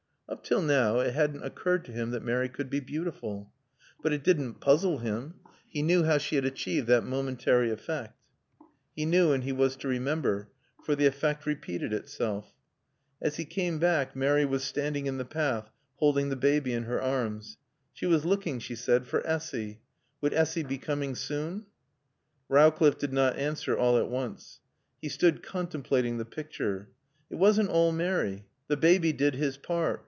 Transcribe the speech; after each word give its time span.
Up 0.29 0.45
till 0.45 0.61
now 0.61 0.99
it 0.99 1.13
hadn't 1.13 1.43
occurred 1.43 1.83
to 1.85 1.91
him 1.91 2.11
that 2.11 2.23
Mary 2.23 2.47
could 2.47 2.69
be 2.69 2.79
beautiful. 2.79 3.51
But 4.01 4.13
it 4.13 4.23
didn't 4.23 4.55
puzzle 4.61 4.99
him. 4.99 5.33
He 5.67 5.81
knew 5.81 6.05
how 6.05 6.19
she 6.19 6.37
had 6.37 6.45
achieved 6.45 6.87
that 6.87 7.03
momentary 7.03 7.69
effect. 7.69 8.17
He 8.95 9.05
knew 9.05 9.33
and 9.33 9.43
he 9.43 9.51
was 9.51 9.75
to 9.75 9.89
remember. 9.89 10.49
For 10.85 10.95
the 10.95 11.05
effect 11.05 11.45
repeated 11.45 11.91
itself. 11.91 12.53
As 13.21 13.35
he 13.35 13.43
came 13.43 13.77
back 13.77 14.15
Mary 14.15 14.45
was 14.45 14.63
standing 14.63 15.05
in 15.05 15.17
the 15.17 15.25
path, 15.25 15.69
holding 15.97 16.29
the 16.29 16.37
baby 16.37 16.71
in 16.71 16.83
her 16.83 17.01
arms. 17.01 17.57
She 17.91 18.05
was 18.05 18.23
looking, 18.23 18.59
she 18.59 18.75
said, 18.75 19.07
for 19.07 19.27
Essy. 19.27 19.81
Would 20.21 20.33
Essy 20.33 20.63
be 20.63 20.77
coming 20.77 21.13
soon? 21.13 21.65
Rowcliffe 22.47 22.97
did 22.97 23.11
not 23.11 23.37
answer 23.37 23.77
all 23.77 23.97
at 23.97 24.07
once. 24.09 24.61
He 25.01 25.09
stood 25.09 25.43
contemplating 25.43 26.19
the 26.19 26.25
picture. 26.25 26.87
It 27.29 27.35
wasn't 27.35 27.69
all 27.69 27.91
Mary. 27.91 28.45
The 28.69 28.77
baby 28.77 29.11
did 29.11 29.35
his 29.35 29.57
part. 29.57 29.99